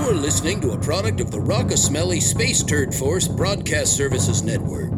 [0.00, 4.90] You're listening to a product of the Rockasmelly Space Turd Force Broadcast Services Network.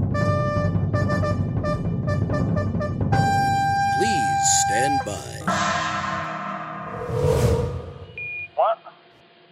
[3.98, 5.42] Please stand by.
[8.54, 8.78] What?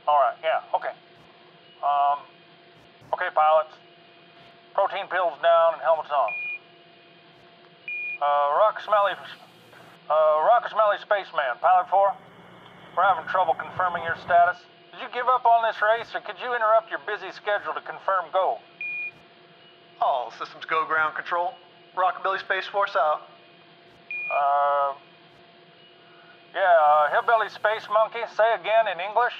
[0.06, 0.94] All right, yeah, okay.
[1.82, 2.20] Um,
[3.12, 3.74] okay, pilots.
[4.72, 6.30] Protein pills down and helmets on.
[8.22, 9.12] Uh, Rock Smelly,
[10.08, 10.14] uh,
[10.46, 12.14] Rock Smelly Spaceman, Pilot 4.
[12.96, 14.62] We're having trouble confirming your status.
[15.00, 17.80] Did you give up on this race, or could you interrupt your busy schedule to
[17.80, 18.58] confirm go?
[19.98, 21.54] All systems go ground control.
[21.96, 23.22] Rockabilly Space Force out.
[24.28, 24.92] Uh,
[26.52, 29.32] yeah, uh, Hillbilly Space Monkey, say again in English.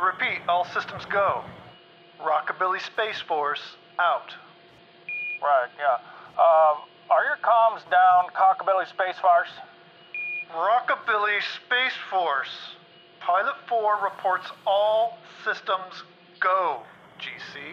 [0.00, 1.44] Repeat, all systems go.
[2.18, 3.60] Rockabilly Space Force
[3.98, 4.32] out.
[5.42, 6.00] Right, yeah.
[6.40, 6.80] Uh,
[7.12, 9.52] are your comms down, Cockabilly Space Force?
[10.56, 12.80] Rockabilly Space Force.
[13.24, 15.16] Pilot 4 reports all
[15.48, 16.04] systems
[16.40, 16.84] go,
[17.16, 17.72] GC.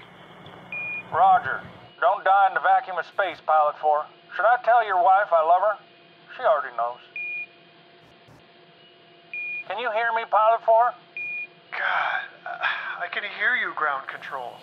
[1.11, 1.59] Roger.
[1.99, 4.05] Don't die in the vacuum of space, Pilot 4.
[4.31, 5.75] Should I tell your wife I love her?
[6.37, 7.03] She already knows.
[9.67, 10.95] Can you hear me, Pilot 4?
[11.75, 12.23] God,
[13.03, 14.55] I can hear you, ground control.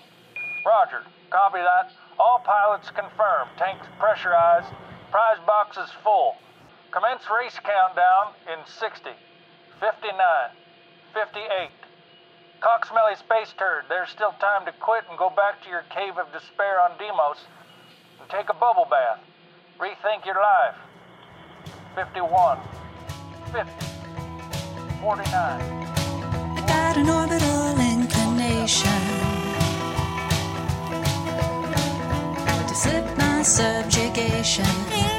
[0.65, 1.05] Roger.
[1.29, 1.93] Copy that.
[2.19, 3.53] All pilots confirmed.
[3.61, 4.73] Tanks pressurized.
[5.13, 6.37] Prize boxes full.
[6.93, 9.13] Commence race countdown in 60,
[9.81, 10.17] 59,
[11.15, 11.71] 58.
[12.61, 16.33] Cocksmelly space turd, there's still time to quit and go back to your cave of
[16.33, 17.39] despair on Deimos
[18.21, 19.21] and take a bubble bath.
[19.79, 20.75] Rethink your life.
[21.95, 22.59] 51,
[23.53, 23.71] 50,
[25.01, 25.29] 49.
[25.31, 28.91] I got an orbital inclination
[32.67, 35.18] to slip my subjugation.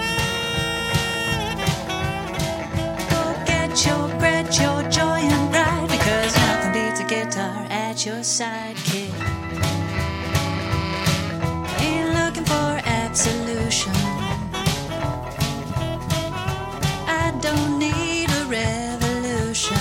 [8.19, 8.75] At your side.
[11.79, 13.93] Ain't looking for absolution.
[17.07, 19.77] I don't need a revolution.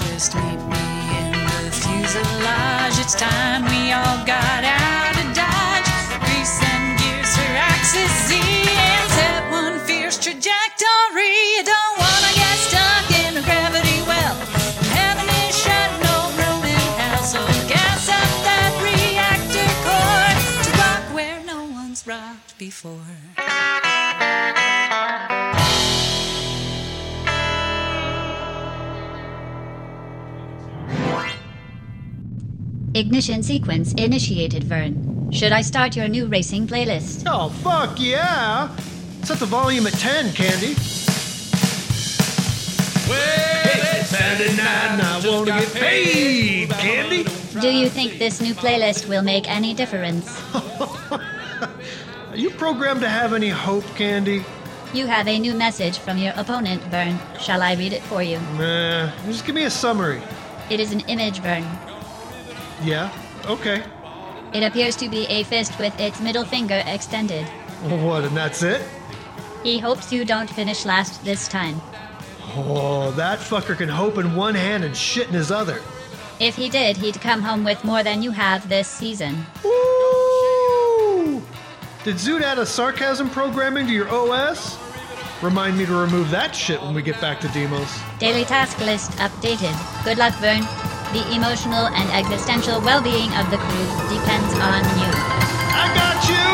[0.00, 0.86] Just meet me
[1.20, 1.32] in
[1.64, 2.98] the fuselage.
[2.98, 4.33] It's time we all got
[32.96, 35.28] Ignition sequence initiated, Vern.
[35.32, 37.24] Should I start your new racing playlist?
[37.26, 38.74] Oh, fuck yeah!
[39.24, 40.74] Set the volume at 10, Candy.
[44.04, 47.24] Saturday night and I want to get paid, Candy.
[47.60, 50.40] Do you think this new playlist will make any difference?
[51.10, 54.44] Are you programmed to have any hope, Candy?
[54.92, 57.18] You have a new message from your opponent, Vern.
[57.40, 58.38] Shall I read it for you?
[58.56, 60.22] Nah, just give me a summary.
[60.70, 61.66] It is an image, Vern.
[62.82, 63.10] Yeah?
[63.46, 63.82] Okay.
[64.52, 67.46] It appears to be a fist with its middle finger extended.
[67.82, 68.82] What, and that's it?
[69.62, 71.80] He hopes you don't finish last this time.
[72.56, 75.80] Oh, that fucker can hope in one hand and shit in his other.
[76.38, 79.46] If he did, he'd come home with more than you have this season.
[79.64, 81.42] Woo!
[82.04, 84.78] Did Zoot add a sarcasm programming to your OS?
[85.42, 87.98] Remind me to remove that shit when we get back to Deimos.
[88.18, 89.74] Daily task list updated.
[90.04, 90.62] Good luck, Vern.
[91.12, 95.10] The emotional and existential well being of the crew depends on you.
[95.76, 96.44] I got you!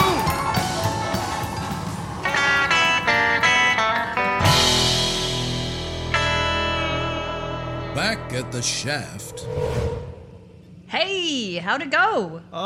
[7.95, 9.47] Back at the shaft.
[10.87, 12.43] Hey, how'd it go?
[12.53, 12.59] Oh,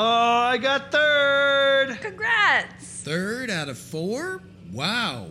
[0.53, 1.99] I got third!
[2.01, 2.85] Congrats!
[3.03, 4.41] Third out of four?
[4.73, 5.29] Wow.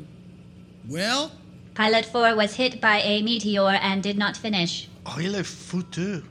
[0.88, 1.32] Well,
[1.76, 4.88] Pilot 4 was hit by a meteor and did not finish.
[5.06, 6.24] Oh, il est foutu.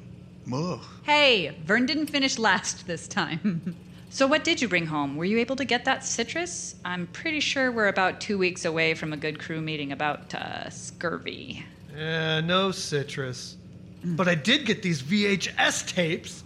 [0.46, 0.80] Mort.
[1.04, 3.76] Hey, Vern didn't finish last this time.
[4.10, 5.16] so, what did you bring home?
[5.16, 6.74] Were you able to get that citrus?
[6.84, 10.68] I'm pretty sure we're about two weeks away from a good crew meeting about uh,
[10.70, 11.64] scurvy.
[11.96, 13.56] Yeah, no citrus.
[14.04, 16.42] But I did get these VHS tapes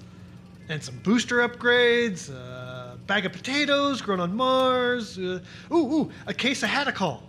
[0.68, 5.40] and some booster upgrades, a bag of potatoes grown on Mars, uh,
[5.72, 7.20] ooh, ooh, a case of Hadacol.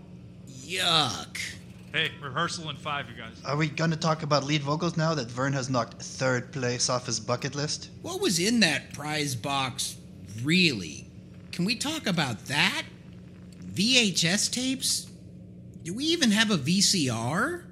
[0.66, 1.38] yuck.
[1.94, 3.42] Hey, rehearsal in five, you guys.
[3.46, 7.06] Are we gonna talk about lead vocals now that Vern has knocked third place off
[7.06, 7.90] his bucket list?
[8.02, 9.96] What was in that prize box,
[10.44, 11.10] really?
[11.52, 12.84] Can we talk about that?
[13.74, 15.08] VHS tapes?
[15.84, 17.64] Do we even have a VCR?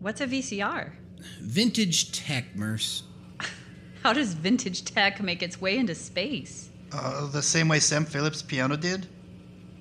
[0.00, 0.92] What's a VCR?
[1.40, 3.02] Vintage tech, Merce.
[4.02, 6.68] How does vintage tech make its way into space?
[6.92, 9.06] Uh, the same way Sam Phillips' piano did?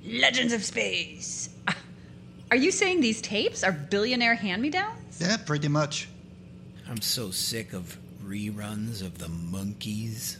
[0.05, 1.49] Legends of Space.
[2.49, 5.19] Are you saying these tapes are billionaire hand me downs?
[5.19, 6.07] Yeah, pretty much.
[6.89, 10.37] I'm so sick of reruns of the Monkees.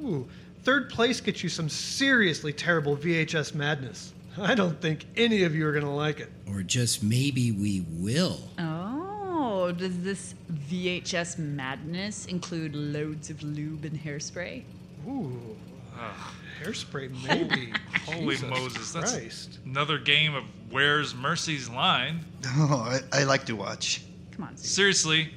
[0.00, 0.28] Ooh,
[0.62, 4.12] third place gets you some seriously terrible VHS madness.
[4.38, 6.30] I don't think any of you are going to like it.
[6.48, 8.38] Or just maybe we will.
[8.58, 10.34] Oh, does this
[10.70, 14.62] VHS madness include loads of lube and hairspray?
[15.08, 15.56] Ooh,
[15.96, 17.72] ah, hairspray maybe.
[18.06, 19.58] Holy Jesus Moses, that's Christ.
[19.66, 22.24] another game of Where's Mercy's Line?
[22.56, 24.02] Oh, I, I like to watch.
[24.32, 24.66] Come on, Sue.
[24.66, 25.32] Seriously,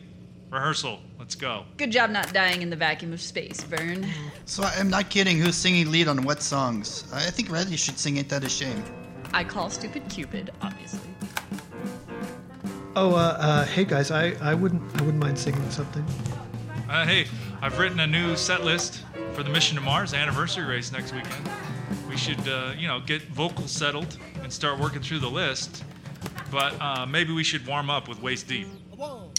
[0.49, 1.01] rehearsal.
[1.19, 1.65] Let's go.
[1.77, 4.07] Good job not dying in the vacuum of space, Vern.
[4.45, 5.37] So I'm not kidding.
[5.37, 7.03] Who's singing lead on what songs?
[7.13, 8.83] I think Reddy should sing Ain't That a Shame.
[9.33, 11.09] I call stupid Cupid, obviously.
[12.95, 16.05] Oh, uh, uh, hey guys, I, I wouldn't I wouldn't mind singing something.
[16.89, 17.27] Uh, hey,
[17.61, 19.03] I've written a new set list
[19.33, 21.49] for the Mission to Mars anniversary race next weekend.
[22.09, 25.83] We should, uh, you know, get vocals settled and start working through the list.
[26.51, 28.67] But uh, maybe we should warm up with Waist Deep.
[28.95, 29.31] Well,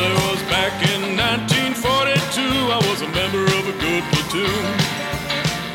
[0.00, 2.40] it was back in 1942.
[2.40, 4.64] I was a member of a good platoon.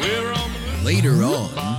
[0.01, 1.77] We were on the Later on,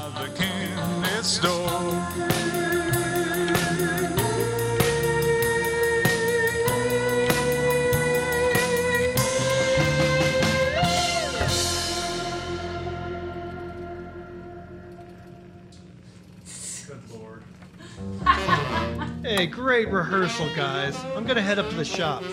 [19.38, 20.98] Hey, great rehearsal, guys.
[21.14, 22.24] I'm gonna head up to the shop.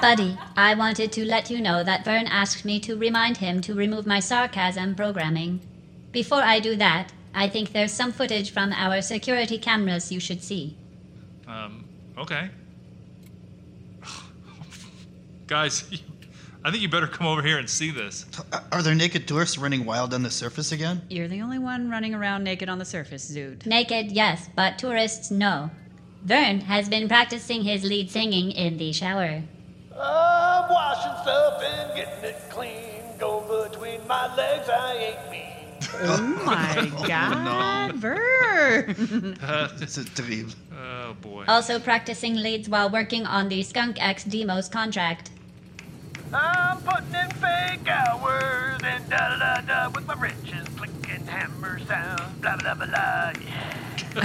[0.00, 3.74] Buddy, I wanted to let you know that Vern asked me to remind him to
[3.74, 5.58] remove my sarcasm programming.
[6.12, 10.44] Before I do that, I think there's some footage from our security cameras you should
[10.44, 10.76] see.
[11.48, 11.84] Um,
[12.16, 12.50] okay.
[15.48, 15.82] Guys,
[16.62, 18.26] I think you better come over here and see this.
[18.52, 21.00] Uh, Are there naked tourists running wild on the surface again?
[21.08, 23.64] You're the only one running around naked on the surface, Zoot.
[23.64, 25.70] Naked, yes, but tourists, no.
[26.22, 29.42] Vern has been practicing his lead singing in the shower.
[29.98, 33.02] I'm washing stuff and getting it clean.
[33.18, 33.40] Go
[33.70, 35.46] between my legs, I ain't mean.
[36.02, 39.36] Oh my god, Vern!
[39.80, 40.52] It's a terrible.
[40.78, 41.44] Oh boy.
[41.48, 45.30] Also practicing leads while working on the Skunk X Demos contract.
[46.32, 51.78] I'm putting in fake hours and da da da da with my wrenches clicking hammer
[51.86, 52.40] sound.
[52.40, 53.32] Blah blah blah blah.
[53.44, 53.76] Yeah.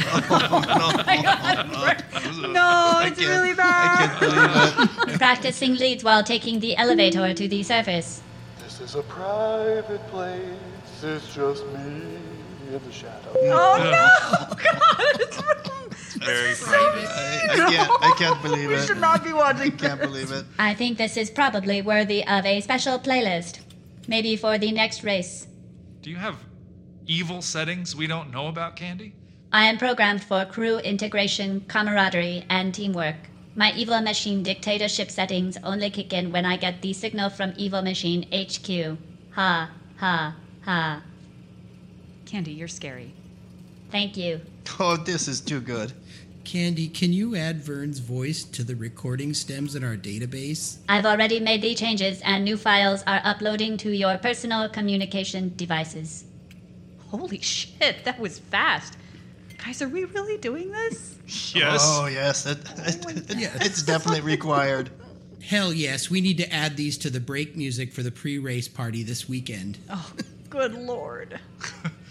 [2.51, 4.09] no, it's can't- really bad.
[4.09, 5.17] can't believe it.
[5.19, 8.21] Practicing leads while taking the elevator to the surface.
[8.63, 10.41] This is a private place.
[11.03, 12.17] It's just me
[12.71, 13.31] in the shadow.
[13.35, 14.55] Oh no!
[14.63, 15.37] God, it's
[16.21, 16.27] wrong.
[16.27, 18.03] Very I, I can't.
[18.03, 18.85] I can't believe We it.
[18.87, 19.61] should not be watching.
[19.73, 20.45] I can't believe it.
[20.57, 23.59] I think this is probably worthy of a special playlist.
[24.07, 25.47] Maybe for the next race.
[26.01, 26.37] Do you have
[27.07, 29.13] evil settings we don't know about, Candy?
[29.51, 33.15] I am programmed for crew integration, camaraderie, and teamwork.
[33.55, 37.81] My Evil Machine dictatorship settings only kick in when I get the signal from Evil
[37.81, 38.97] Machine HQ.
[39.33, 41.01] Ha, ha, ha.
[42.25, 43.13] Candy, you're scary.
[43.91, 44.41] Thank you.
[44.79, 45.93] Oh, this is too good.
[46.43, 50.77] Candy, can you add Vern's voice to the recording stems in our database?
[50.87, 56.25] I've already made the changes, and new files are uploading to your personal communication devices.
[57.07, 58.97] Holy shit, that was fast.
[59.63, 61.17] Guys, are we really doing this?
[61.55, 61.81] Yes.
[61.83, 64.91] Oh yes, it, it, oh it's definitely required.
[65.41, 68.67] Hell yes, we need to add these to the break music for the pre race
[68.67, 69.79] party this weekend.
[69.89, 70.11] Oh,
[70.49, 71.39] good lord.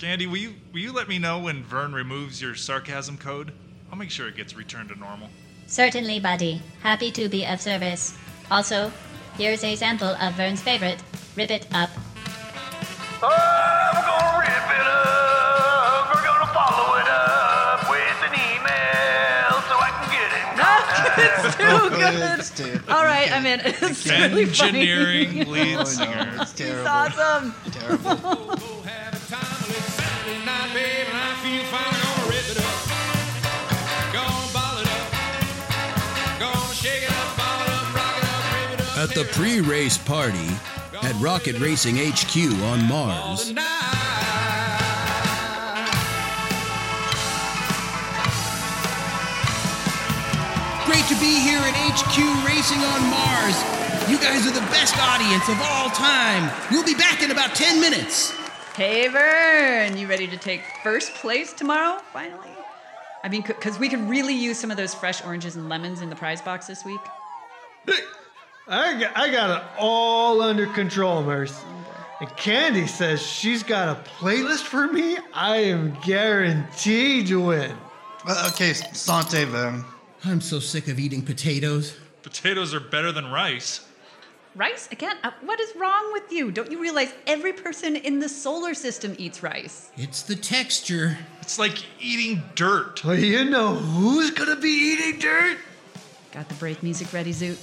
[0.00, 3.52] Candy, will you will you let me know when Vern removes your sarcasm code?
[3.90, 5.28] I'll make sure it gets returned to normal.
[5.66, 6.62] Certainly, buddy.
[6.82, 8.16] Happy to be of service.
[8.50, 8.90] Also,
[9.36, 11.02] here's a sample of Vern's favorite
[11.36, 11.90] Rip It Up.
[13.22, 13.28] Oh,
[13.92, 16.14] we're gonna rip it up.
[16.14, 21.18] We're gonna follow it up with an email so I can get in contact.
[21.20, 22.38] it's too good.
[22.40, 23.60] It's too- All right, I'm in.
[23.64, 24.78] It's really funny.
[24.80, 26.32] Engineering lead Oh, singer.
[26.36, 27.54] no, it's It's awesome.
[27.70, 28.56] Terrible.
[39.00, 40.50] At the pre race party
[41.02, 43.46] at Rocket Racing HQ on Mars.
[50.84, 53.56] Great to be here at HQ Racing on Mars.
[54.10, 56.52] You guys are the best audience of all time.
[56.70, 58.34] We'll be back in about 10 minutes.
[58.80, 62.48] Hey, Vern, you ready to take first place tomorrow, finally?
[63.22, 66.08] I mean, because we could really use some of those fresh oranges and lemons in
[66.08, 67.02] the prize box this week.
[68.66, 71.62] I got, I got it all under control, Merce.
[72.22, 75.18] And Candy says she's got a playlist for me.
[75.34, 77.76] I am guaranteed to win.
[78.26, 79.84] Uh, okay, Sante, Vern.
[80.24, 81.98] I'm so sick of eating potatoes.
[82.22, 83.86] Potatoes are better than rice.
[84.56, 84.88] Rice?
[84.90, 85.16] Again?
[85.22, 86.50] Uh, what is wrong with you?
[86.50, 89.90] Don't you realize every person in the solar system eats rice?
[89.96, 91.18] It's the texture.
[91.40, 93.04] It's like eating dirt.
[93.04, 95.58] Well, you know who's gonna be eating dirt?
[96.32, 97.58] Got the break music ready, Zoot?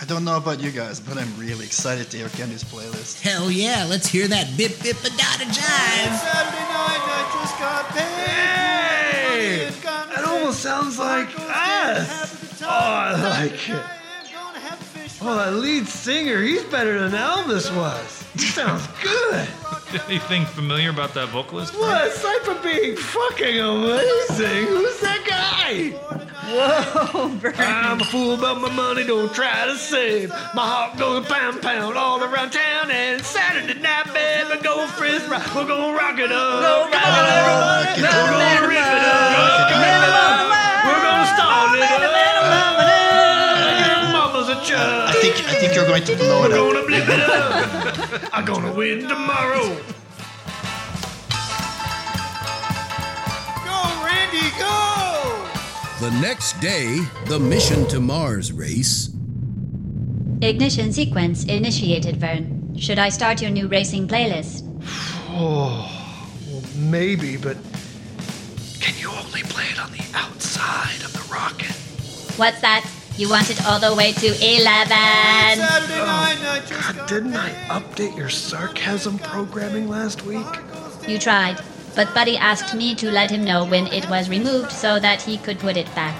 [0.00, 3.20] I don't know about you guys, but I'm really excited to hear Candy's playlist.
[3.20, 6.18] Hell yeah, let's hear that Bip Bippadotta Jive.
[6.18, 8.06] Saturday night, I just got paid.
[9.26, 10.14] Hey!
[10.14, 12.62] That almost sounds like us.
[12.62, 13.97] Oh, I like it.
[15.20, 18.22] Oh, that lead singer, he's better than Elvis was.
[18.34, 19.48] He sounds good.
[20.06, 21.74] Anything familiar about that vocalist?
[21.76, 25.90] What, aside from being fucking amazing, who's that guy?
[26.48, 27.54] Whoa, Vern.
[27.58, 30.30] I'm a fool about my money, don't try to save.
[30.54, 35.42] My heart goes pound pound all around town, and Saturday night, baby, go frizz rock.
[35.54, 36.60] We're gonna rock it up.
[36.62, 37.96] Go, rock it up.
[37.96, 40.84] come We're gonna rip it up.
[40.86, 42.27] We're gonna start it up.
[45.20, 46.72] Think I think you're going to blow it We're up.
[46.74, 48.30] gonna blip it up.
[48.32, 49.76] I'm gonna win tomorrow.
[53.64, 55.46] Go, Randy, go!
[56.00, 59.10] The next day, the mission to Mars race.
[60.40, 62.76] Ignition sequence initiated, Vern.
[62.78, 64.64] Should I start your new racing playlist?
[65.40, 65.86] Oh,
[66.50, 67.56] well, maybe, but
[68.80, 71.70] can you only play it on the outside of the rocket?
[72.36, 72.84] What's that?
[73.18, 74.38] You want it all the way to 11.
[74.38, 80.46] Saturday night, I just God, didn't I update your sarcasm programming last week?
[81.08, 81.60] You tried,
[81.96, 85.36] but Buddy asked me to let him know when it was removed so that he
[85.36, 86.16] could put it back.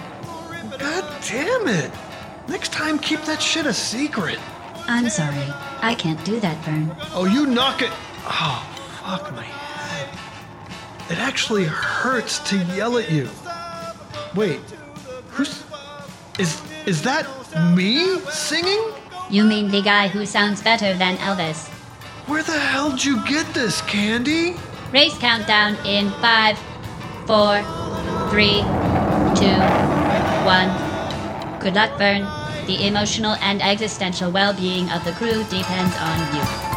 [0.76, 1.92] God damn it!
[2.48, 4.40] Next time, keep that shit a secret.
[4.88, 5.46] I'm sorry.
[5.80, 6.96] I can't do that, Vern.
[7.14, 7.92] Oh, you knock it.
[8.24, 8.66] Oh,
[9.04, 10.08] fuck my head.
[11.12, 13.28] It actually hurts to yell at you.
[14.34, 14.58] Wait,
[15.28, 15.62] who's.
[16.40, 16.60] Is.
[16.88, 17.28] Is that
[17.76, 18.80] me singing?
[19.28, 21.68] You mean the guy who sounds better than Elvis?
[22.26, 24.56] Where the hell did you get this, Candy?
[24.90, 26.56] Race countdown in five,
[27.26, 27.60] four,
[28.30, 28.64] three,
[29.36, 29.60] two,
[30.48, 30.72] one.
[31.60, 32.24] Good luck, Vern.
[32.64, 36.67] The emotional and existential well being of the crew depends on you.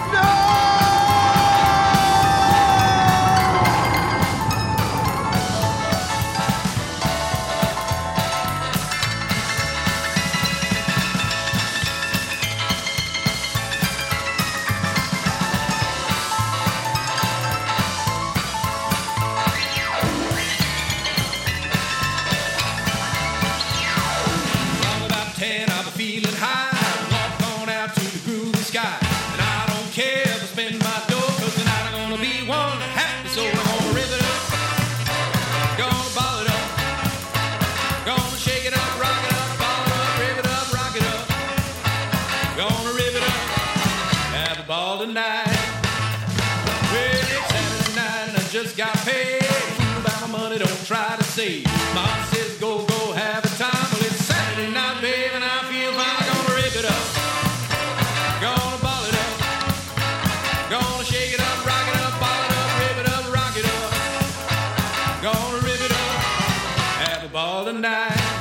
[67.64, 68.41] Have a ball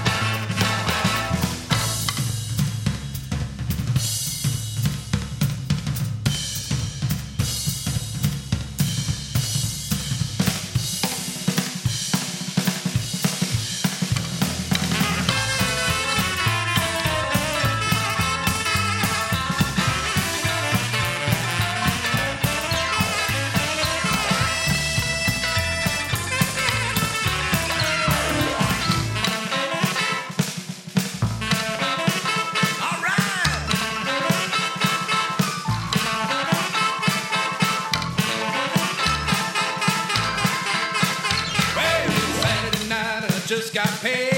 [44.04, 44.29] and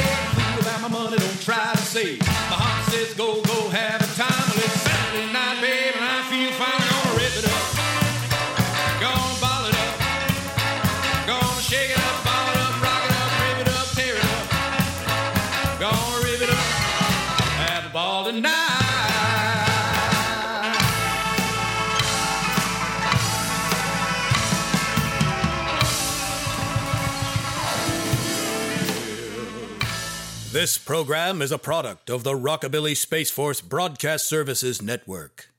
[30.82, 35.51] This program is a product of the Rockabilly Space Force Broadcast Services Network.